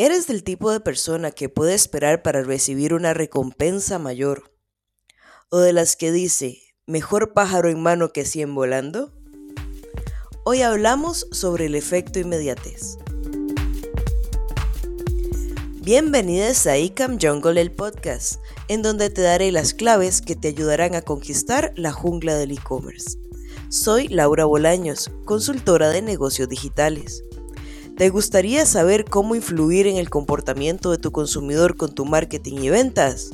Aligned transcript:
¿Eres 0.00 0.28
del 0.28 0.44
tipo 0.44 0.70
de 0.70 0.78
persona 0.78 1.32
que 1.32 1.48
puede 1.48 1.74
esperar 1.74 2.22
para 2.22 2.44
recibir 2.44 2.94
una 2.94 3.14
recompensa 3.14 3.98
mayor? 3.98 4.54
¿O 5.50 5.58
de 5.58 5.72
las 5.72 5.96
que 5.96 6.12
dice, 6.12 6.60
mejor 6.86 7.32
pájaro 7.34 7.68
en 7.68 7.82
mano 7.82 8.12
que 8.12 8.24
cien 8.24 8.54
volando? 8.54 9.12
Hoy 10.44 10.62
hablamos 10.62 11.26
sobre 11.32 11.66
el 11.66 11.74
efecto 11.74 12.20
inmediatez. 12.20 12.96
Bienvenidos 15.82 16.68
a 16.68 16.78
ICAM 16.78 17.18
Jungle, 17.20 17.60
el 17.60 17.72
podcast, 17.72 18.40
en 18.68 18.82
donde 18.82 19.10
te 19.10 19.22
daré 19.22 19.50
las 19.50 19.74
claves 19.74 20.22
que 20.22 20.36
te 20.36 20.46
ayudarán 20.46 20.94
a 20.94 21.02
conquistar 21.02 21.72
la 21.74 21.90
jungla 21.90 22.36
del 22.36 22.52
e-commerce. 22.52 23.18
Soy 23.68 24.06
Laura 24.06 24.44
Bolaños, 24.44 25.10
consultora 25.24 25.88
de 25.88 26.02
negocios 26.02 26.48
digitales. 26.48 27.24
¿Te 27.98 28.10
gustaría 28.10 28.64
saber 28.64 29.06
cómo 29.06 29.34
influir 29.34 29.88
en 29.88 29.96
el 29.96 30.08
comportamiento 30.08 30.92
de 30.92 30.98
tu 30.98 31.10
consumidor 31.10 31.76
con 31.76 31.92
tu 31.92 32.04
marketing 32.04 32.58
y 32.58 32.70
ventas? 32.70 33.30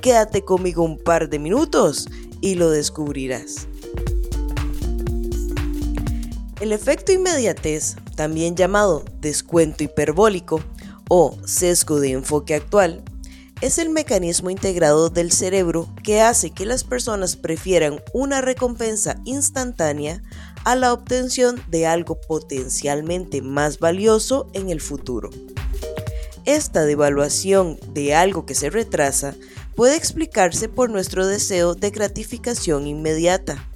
Quédate 0.00 0.44
conmigo 0.44 0.84
un 0.84 0.98
par 0.98 1.28
de 1.28 1.40
minutos 1.40 2.08
y 2.40 2.54
lo 2.54 2.70
descubrirás. 2.70 3.66
El 6.60 6.70
efecto 6.70 7.10
inmediatez, 7.10 7.96
también 8.14 8.54
llamado 8.54 9.04
descuento 9.20 9.82
hiperbólico 9.82 10.60
o 11.08 11.36
sesgo 11.44 11.98
de 11.98 12.12
enfoque 12.12 12.54
actual, 12.54 13.02
es 13.60 13.78
el 13.78 13.90
mecanismo 13.90 14.50
integrado 14.50 15.10
del 15.10 15.32
cerebro 15.32 15.88
que 16.04 16.20
hace 16.20 16.50
que 16.50 16.66
las 16.66 16.84
personas 16.84 17.34
prefieran 17.34 18.00
una 18.12 18.42
recompensa 18.42 19.20
instantánea 19.24 20.22
a 20.64 20.76
la 20.76 20.92
obtención 20.92 21.60
de 21.68 21.86
algo 21.86 22.20
potencialmente 22.20 23.42
más 23.42 23.78
valioso 23.78 24.48
en 24.52 24.70
el 24.70 24.80
futuro. 24.80 25.30
Esta 26.44 26.84
devaluación 26.84 27.78
de 27.92 28.14
algo 28.14 28.46
que 28.46 28.54
se 28.54 28.70
retrasa 28.70 29.34
puede 29.76 29.96
explicarse 29.96 30.68
por 30.68 30.90
nuestro 30.90 31.26
deseo 31.26 31.74
de 31.74 31.90
gratificación 31.90 32.86
inmediata. 32.86 33.68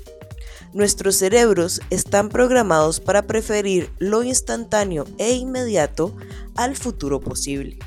Nuestros 0.73 1.17
cerebros 1.17 1.83
están 1.91 2.31
programados 2.31 2.99
para 2.99 3.27
preferir 3.27 3.91
lo 3.99 4.23
instantáneo 4.23 5.05
e 5.19 5.33
inmediato 5.33 6.17
al 6.56 6.75
futuro 6.75 7.21
posible, 7.21 7.78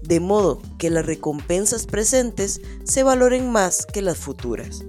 de 0.00 0.20
modo 0.20 0.62
que 0.78 0.90
las 0.90 1.04
recompensas 1.04 1.86
presentes 1.86 2.60
se 2.84 3.02
valoren 3.02 3.50
más 3.50 3.84
que 3.84 4.00
las 4.00 4.16
futuras. 4.16 4.84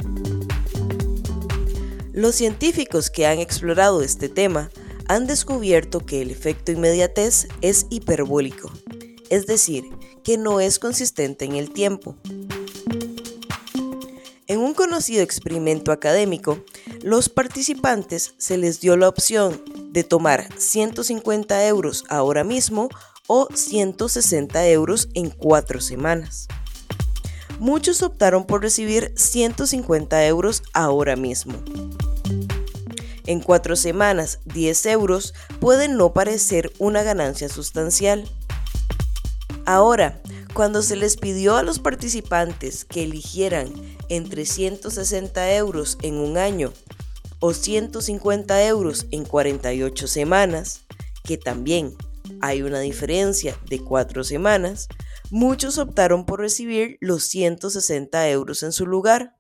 Los 2.14 2.36
científicos 2.36 3.10
que 3.10 3.26
han 3.26 3.40
explorado 3.40 4.02
este 4.02 4.28
tema 4.28 4.70
han 5.08 5.28
descubierto 5.28 6.06
que 6.06 6.22
el 6.22 6.30
efecto 6.30 6.74
inmediatez 6.74 7.48
es 7.62 7.88
hiperbólico, 7.90 8.70
es 9.30 9.46
decir, 9.46 9.86
que 10.22 10.38
no 10.38 10.60
es 10.60 10.78
consistente 10.78 11.46
en 11.46 11.56
el 11.56 11.72
tiempo. 11.72 12.18
En 14.48 14.60
un 14.60 14.74
conocido 14.74 15.24
experimento 15.24 15.94
académico, 15.94 16.62
los 17.02 17.30
participantes 17.30 18.34
se 18.38 18.58
les 18.58 18.82
dio 18.82 18.98
la 18.98 19.08
opción 19.08 19.64
de 19.92 20.04
tomar 20.04 20.50
150 20.58 21.66
euros 21.68 22.04
ahora 22.10 22.44
mismo 22.44 22.90
o 23.28 23.48
160 23.54 24.68
euros 24.68 25.08
en 25.14 25.30
cuatro 25.30 25.80
semanas. 25.80 26.50
Muchos 27.62 28.02
optaron 28.02 28.46
por 28.46 28.64
recibir 28.64 29.14
150 29.16 30.26
euros 30.26 30.64
ahora 30.74 31.16
mismo. 31.16 31.54
En 33.28 33.40
cuatro 33.40 33.76
semanas, 33.76 34.40
10 34.46 34.88
euros 34.88 35.36
pueden 35.60 35.96
no 35.96 36.12
parecer 36.12 36.74
una 36.80 37.04
ganancia 37.04 37.50
sustancial. 37.50 38.28
Ahora, 39.68 40.20
cuando 40.56 40.82
se 40.82 40.96
les 40.96 41.18
pidió 41.18 41.56
a 41.56 41.62
los 41.62 41.78
participantes 41.78 42.84
que 42.84 43.04
eligieran 43.04 43.72
entre 44.10 44.48
160 44.48 45.54
euros 45.54 46.00
en 46.02 46.16
un 46.16 46.40
año 46.40 46.74
o 47.42 47.54
150 47.54 48.66
euros 48.66 49.06
en 49.12 49.24
48 49.24 50.08
semanas, 50.08 50.82
que 51.24 51.38
también 51.38 51.94
hay 52.42 52.64
una 52.64 52.80
diferencia 52.80 53.56
de 53.70 53.80
cuatro 53.80 54.24
semanas, 54.24 54.88
muchos 55.32 55.78
optaron 55.78 56.26
por 56.26 56.40
recibir 56.40 56.98
los 57.00 57.24
160 57.24 58.30
euros 58.30 58.62
en 58.64 58.72
su 58.72 58.86
lugar. 58.86 59.38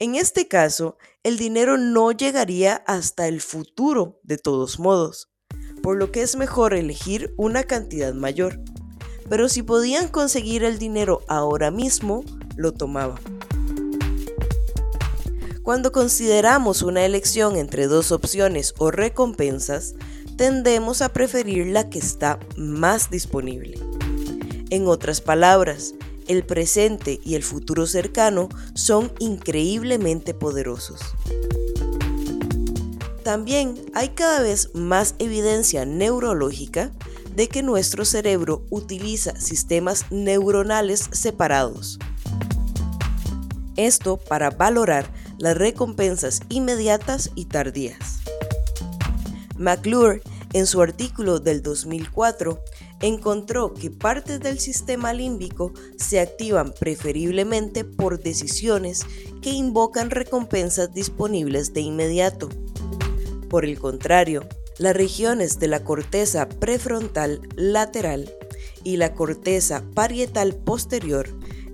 En 0.00 0.14
este 0.14 0.48
caso, 0.48 0.96
el 1.22 1.36
dinero 1.36 1.76
no 1.76 2.10
llegaría 2.12 2.76
hasta 2.86 3.28
el 3.28 3.40
futuro 3.40 4.18
de 4.22 4.38
todos 4.38 4.78
modos, 4.78 5.30
por 5.82 5.96
lo 5.96 6.10
que 6.10 6.22
es 6.22 6.36
mejor 6.36 6.72
elegir 6.74 7.34
una 7.36 7.64
cantidad 7.64 8.14
mayor. 8.14 8.60
Pero 9.28 9.48
si 9.48 9.62
podían 9.62 10.08
conseguir 10.08 10.64
el 10.64 10.78
dinero 10.78 11.20
ahora 11.28 11.70
mismo, 11.70 12.24
lo 12.56 12.72
tomaban. 12.72 13.18
Cuando 15.62 15.92
consideramos 15.92 16.80
una 16.80 17.04
elección 17.04 17.56
entre 17.56 17.88
dos 17.88 18.10
opciones 18.10 18.72
o 18.78 18.90
recompensas, 18.90 19.94
tendemos 20.38 21.02
a 21.02 21.12
preferir 21.12 21.66
la 21.66 21.90
que 21.90 21.98
está 21.98 22.38
más 22.56 23.10
disponible. 23.10 23.87
En 24.70 24.86
otras 24.86 25.20
palabras, 25.20 25.94
el 26.26 26.44
presente 26.44 27.20
y 27.24 27.36
el 27.36 27.42
futuro 27.42 27.86
cercano 27.86 28.48
son 28.74 29.10
increíblemente 29.18 30.34
poderosos. 30.34 31.00
También 33.22 33.76
hay 33.94 34.10
cada 34.10 34.40
vez 34.40 34.74
más 34.74 35.14
evidencia 35.18 35.86
neurológica 35.86 36.92
de 37.34 37.48
que 37.48 37.62
nuestro 37.62 38.04
cerebro 38.04 38.62
utiliza 38.68 39.38
sistemas 39.40 40.04
neuronales 40.10 41.08
separados. 41.12 41.98
Esto 43.76 44.16
para 44.16 44.50
valorar 44.50 45.10
las 45.38 45.56
recompensas 45.56 46.40
inmediatas 46.48 47.30
y 47.34 47.46
tardías. 47.46 48.18
McClure, 49.56 50.20
en 50.52 50.66
su 50.66 50.80
artículo 50.80 51.40
del 51.40 51.62
2004, 51.62 52.62
encontró 53.00 53.74
que 53.74 53.90
partes 53.90 54.40
del 54.40 54.58
sistema 54.58 55.12
límbico 55.12 55.72
se 55.96 56.20
activan 56.20 56.72
preferiblemente 56.72 57.84
por 57.84 58.20
decisiones 58.20 59.04
que 59.42 59.50
invocan 59.50 60.10
recompensas 60.10 60.92
disponibles 60.92 61.72
de 61.72 61.82
inmediato. 61.82 62.48
Por 63.48 63.64
el 63.64 63.78
contrario, 63.78 64.46
las 64.78 64.96
regiones 64.96 65.58
de 65.58 65.68
la 65.68 65.84
corteza 65.84 66.48
prefrontal 66.48 67.40
lateral 67.56 68.32
y 68.84 68.96
la 68.96 69.14
corteza 69.14 69.82
parietal 69.94 70.54
posterior 70.54 71.28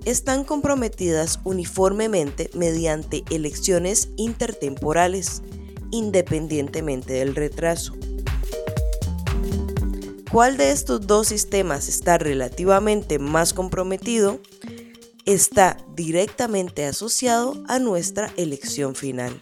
están 0.04 0.44
comprometidas 0.44 1.40
uniformemente 1.44 2.50
mediante 2.54 3.24
elecciones 3.30 4.10
intertemporales, 4.16 5.42
independientemente 5.90 7.14
del 7.14 7.34
retraso. 7.34 7.94
¿Cuál 10.34 10.56
de 10.56 10.72
estos 10.72 11.06
dos 11.06 11.28
sistemas 11.28 11.88
está 11.88 12.18
relativamente 12.18 13.20
más 13.20 13.54
comprometido? 13.54 14.40
Está 15.26 15.76
directamente 15.94 16.86
asociado 16.86 17.62
a 17.68 17.78
nuestra 17.78 18.34
elección 18.36 18.96
final. 18.96 19.40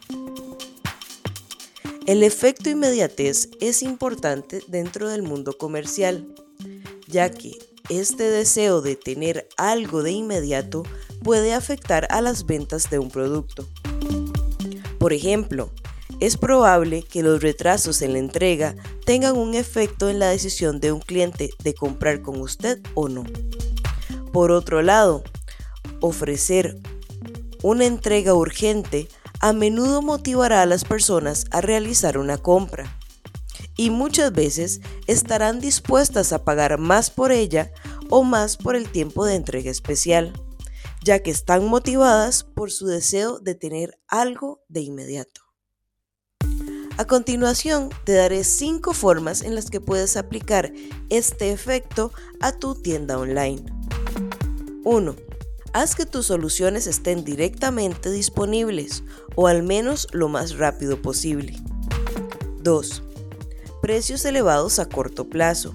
El 2.04 2.22
efecto 2.22 2.68
inmediatez 2.68 3.48
es 3.58 3.82
importante 3.82 4.62
dentro 4.68 5.08
del 5.08 5.22
mundo 5.22 5.56
comercial, 5.56 6.26
ya 7.08 7.30
que 7.30 7.52
este 7.88 8.24
deseo 8.24 8.82
de 8.82 8.94
tener 8.94 9.48
algo 9.56 10.02
de 10.02 10.12
inmediato 10.12 10.82
puede 11.24 11.54
afectar 11.54 12.06
a 12.10 12.20
las 12.20 12.44
ventas 12.44 12.90
de 12.90 12.98
un 12.98 13.10
producto. 13.10 13.66
Por 14.98 15.14
ejemplo, 15.14 15.72
es 16.20 16.36
probable 16.36 17.02
que 17.02 17.22
los 17.22 17.40
retrasos 17.40 18.02
en 18.02 18.12
la 18.12 18.18
entrega 18.18 18.76
tengan 19.04 19.36
un 19.36 19.54
efecto 19.54 20.08
en 20.08 20.18
la 20.18 20.28
decisión 20.28 20.80
de 20.80 20.92
un 20.92 21.00
cliente 21.00 21.50
de 21.62 21.74
comprar 21.74 22.22
con 22.22 22.40
usted 22.40 22.80
o 22.94 23.08
no. 23.08 23.24
Por 24.32 24.50
otro 24.50 24.82
lado, 24.82 25.22
ofrecer 26.00 26.78
una 27.62 27.84
entrega 27.84 28.34
urgente 28.34 29.08
a 29.40 29.52
menudo 29.52 30.02
motivará 30.02 30.62
a 30.62 30.66
las 30.66 30.84
personas 30.84 31.46
a 31.50 31.60
realizar 31.60 32.16
una 32.16 32.38
compra 32.38 32.98
y 33.76 33.90
muchas 33.90 34.32
veces 34.32 34.80
estarán 35.06 35.60
dispuestas 35.60 36.32
a 36.32 36.44
pagar 36.44 36.78
más 36.78 37.10
por 37.10 37.32
ella 37.32 37.72
o 38.10 38.22
más 38.22 38.56
por 38.56 38.76
el 38.76 38.90
tiempo 38.90 39.24
de 39.24 39.34
entrega 39.34 39.70
especial, 39.70 40.32
ya 41.04 41.20
que 41.20 41.30
están 41.30 41.66
motivadas 41.66 42.44
por 42.44 42.70
su 42.70 42.86
deseo 42.86 43.38
de 43.38 43.54
tener 43.54 43.98
algo 44.08 44.62
de 44.68 44.82
inmediato. 44.82 45.51
A 46.98 47.06
continuación, 47.06 47.88
te 48.04 48.12
daré 48.12 48.44
5 48.44 48.92
formas 48.92 49.42
en 49.42 49.54
las 49.54 49.70
que 49.70 49.80
puedes 49.80 50.16
aplicar 50.16 50.72
este 51.08 51.50
efecto 51.50 52.12
a 52.40 52.52
tu 52.52 52.74
tienda 52.74 53.18
online. 53.18 53.62
1. 54.84 55.16
Haz 55.72 55.94
que 55.94 56.04
tus 56.04 56.26
soluciones 56.26 56.86
estén 56.86 57.24
directamente 57.24 58.10
disponibles 58.10 59.04
o 59.36 59.46
al 59.46 59.62
menos 59.62 60.06
lo 60.12 60.28
más 60.28 60.58
rápido 60.58 61.00
posible. 61.00 61.58
2. 62.60 63.02
Precios 63.80 64.24
elevados 64.26 64.78
a 64.78 64.86
corto 64.86 65.24
plazo. 65.28 65.74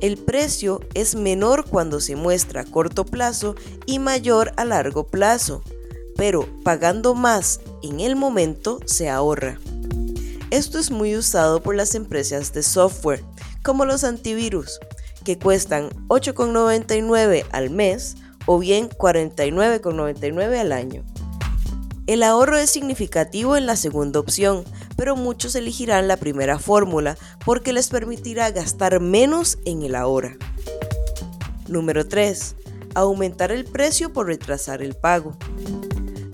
El 0.00 0.18
precio 0.18 0.80
es 0.94 1.14
menor 1.14 1.66
cuando 1.66 2.00
se 2.00 2.16
muestra 2.16 2.62
a 2.62 2.64
corto 2.64 3.04
plazo 3.04 3.54
y 3.86 4.00
mayor 4.00 4.52
a 4.56 4.64
largo 4.64 5.06
plazo, 5.06 5.62
pero 6.16 6.48
pagando 6.64 7.14
más 7.14 7.60
en 7.84 8.00
el 8.00 8.16
momento 8.16 8.80
se 8.86 9.08
ahorra. 9.08 9.60
Esto 10.52 10.78
es 10.78 10.90
muy 10.90 11.16
usado 11.16 11.62
por 11.62 11.74
las 11.74 11.94
empresas 11.94 12.52
de 12.52 12.62
software, 12.62 13.24
como 13.62 13.86
los 13.86 14.04
antivirus, 14.04 14.80
que 15.24 15.38
cuestan 15.38 15.88
8,99 16.08 17.46
al 17.52 17.70
mes 17.70 18.16
o 18.44 18.58
bien 18.58 18.90
49,99 18.90 20.58
al 20.58 20.72
año. 20.72 21.04
El 22.06 22.22
ahorro 22.22 22.58
es 22.58 22.68
significativo 22.68 23.56
en 23.56 23.64
la 23.64 23.76
segunda 23.76 24.20
opción, 24.20 24.64
pero 24.94 25.16
muchos 25.16 25.54
elegirán 25.54 26.06
la 26.06 26.18
primera 26.18 26.58
fórmula 26.58 27.16
porque 27.46 27.72
les 27.72 27.88
permitirá 27.88 28.50
gastar 28.50 29.00
menos 29.00 29.56
en 29.64 29.80
el 29.80 29.94
ahora. 29.94 30.36
Número 31.66 32.06
3. 32.06 32.56
Aumentar 32.94 33.52
el 33.52 33.64
precio 33.64 34.12
por 34.12 34.26
retrasar 34.26 34.82
el 34.82 34.92
pago. 34.96 35.34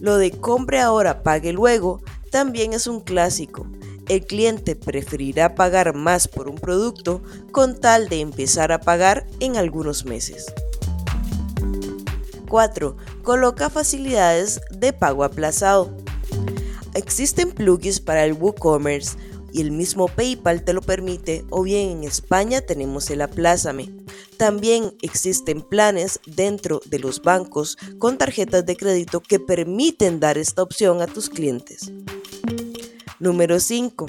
Lo 0.00 0.18
de 0.18 0.32
compre 0.32 0.80
ahora, 0.80 1.22
pague 1.22 1.52
luego 1.52 2.00
también 2.32 2.72
es 2.72 2.88
un 2.88 3.00
clásico. 3.00 3.66
El 4.08 4.24
cliente 4.24 4.74
preferirá 4.74 5.54
pagar 5.54 5.94
más 5.94 6.28
por 6.28 6.48
un 6.48 6.56
producto 6.56 7.22
con 7.52 7.78
tal 7.78 8.08
de 8.08 8.20
empezar 8.20 8.72
a 8.72 8.80
pagar 8.80 9.26
en 9.38 9.56
algunos 9.58 10.06
meses. 10.06 10.46
4. 12.48 12.96
Coloca 13.22 13.68
facilidades 13.68 14.60
de 14.70 14.94
pago 14.94 15.24
aplazado. 15.24 15.94
Existen 16.94 17.50
plugins 17.50 18.00
para 18.00 18.24
el 18.24 18.32
WooCommerce 18.32 19.18
y 19.52 19.60
el 19.60 19.72
mismo 19.72 20.08
PayPal 20.08 20.64
te 20.64 20.72
lo 20.72 20.80
permite 20.80 21.44
o 21.50 21.62
bien 21.62 21.90
en 21.90 22.04
España 22.04 22.62
tenemos 22.62 23.10
el 23.10 23.20
Aplázame. 23.20 23.90
También 24.38 24.94
existen 25.02 25.60
planes 25.60 26.20
dentro 26.24 26.80
de 26.86 26.98
los 26.98 27.20
bancos 27.20 27.76
con 27.98 28.16
tarjetas 28.16 28.64
de 28.64 28.76
crédito 28.76 29.20
que 29.20 29.38
permiten 29.38 30.18
dar 30.20 30.38
esta 30.38 30.62
opción 30.62 31.02
a 31.02 31.06
tus 31.06 31.28
clientes. 31.28 31.92
Número 33.20 33.58
5. 33.58 34.06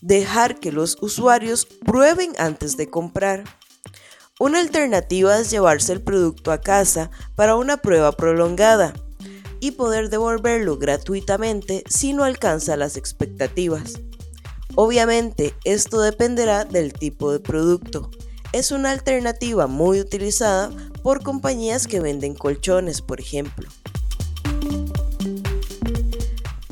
Dejar 0.00 0.58
que 0.58 0.72
los 0.72 0.96
usuarios 1.02 1.66
prueben 1.66 2.32
antes 2.38 2.78
de 2.78 2.88
comprar. 2.88 3.44
Una 4.40 4.60
alternativa 4.60 5.38
es 5.38 5.50
llevarse 5.50 5.92
el 5.92 6.02
producto 6.02 6.52
a 6.52 6.60
casa 6.60 7.10
para 7.34 7.56
una 7.56 7.76
prueba 7.76 8.12
prolongada 8.12 8.94
y 9.60 9.72
poder 9.72 10.08
devolverlo 10.08 10.78
gratuitamente 10.78 11.84
si 11.86 12.14
no 12.14 12.24
alcanza 12.24 12.76
las 12.76 12.96
expectativas. 12.96 14.00
Obviamente, 14.74 15.54
esto 15.64 16.00
dependerá 16.00 16.64
del 16.64 16.94
tipo 16.94 17.32
de 17.32 17.40
producto. 17.40 18.10
Es 18.52 18.70
una 18.70 18.90
alternativa 18.90 19.66
muy 19.66 20.00
utilizada 20.00 20.70
por 21.02 21.22
compañías 21.22 21.86
que 21.86 22.00
venden 22.00 22.34
colchones, 22.34 23.02
por 23.02 23.20
ejemplo. 23.20 23.68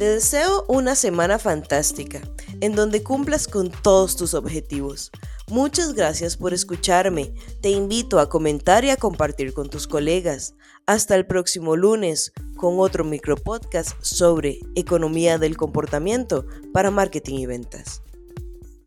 Te 0.05 0.11
deseo 0.11 0.67
una 0.69 0.97
semana 0.97 1.39
fantástica, 1.39 2.21
en 2.61 2.75
donde 2.75 3.03
cumplas 3.03 3.49
con 3.49 3.71
todos 3.71 4.17
tus 4.17 4.35
objetivos. 4.35 5.11
Muchas 5.49 5.95
gracias 5.95 6.37
por 6.37 6.53
escucharme. 6.53 7.33
Te 7.63 7.71
invito 7.71 8.19
a 8.19 8.29
comentar 8.29 8.85
y 8.85 8.91
a 8.91 8.99
compartir 8.99 9.55
con 9.55 9.71
tus 9.71 9.87
colegas. 9.89 10.57
Hasta 10.85 11.15
el 11.15 11.25
próximo 11.25 11.75
lunes 11.75 12.35
con 12.59 12.81
otro 12.81 13.03
micropodcast 13.03 13.97
sobre 14.03 14.59
economía 14.75 15.39
del 15.39 15.57
comportamiento 15.57 16.45
para 16.75 16.91
marketing 16.91 17.39
y 17.39 17.47
ventas. 17.47 18.03